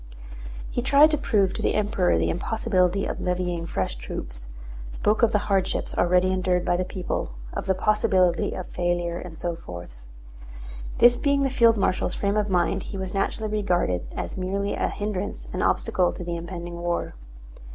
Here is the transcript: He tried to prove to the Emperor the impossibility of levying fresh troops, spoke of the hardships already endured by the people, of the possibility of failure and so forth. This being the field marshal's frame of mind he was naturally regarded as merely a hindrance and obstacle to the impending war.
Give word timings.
He 0.71 0.81
tried 0.81 1.11
to 1.11 1.17
prove 1.19 1.53
to 1.53 1.61
the 1.61 1.75
Emperor 1.75 2.17
the 2.17 2.31
impossibility 2.31 3.05
of 3.05 3.21
levying 3.21 3.67
fresh 3.67 3.93
troops, 3.97 4.47
spoke 4.91 5.21
of 5.21 5.31
the 5.31 5.37
hardships 5.45 5.93
already 5.95 6.31
endured 6.31 6.65
by 6.65 6.75
the 6.75 6.83
people, 6.83 7.33
of 7.53 7.67
the 7.67 7.75
possibility 7.75 8.51
of 8.55 8.65
failure 8.65 9.19
and 9.19 9.37
so 9.37 9.55
forth. 9.55 10.03
This 10.97 11.19
being 11.19 11.43
the 11.43 11.51
field 11.51 11.77
marshal's 11.77 12.15
frame 12.15 12.35
of 12.35 12.49
mind 12.49 12.81
he 12.89 12.97
was 12.97 13.13
naturally 13.13 13.51
regarded 13.53 14.07
as 14.15 14.37
merely 14.37 14.73
a 14.73 14.87
hindrance 14.89 15.47
and 15.53 15.61
obstacle 15.61 16.11
to 16.13 16.23
the 16.23 16.35
impending 16.35 16.79
war. 16.79 17.13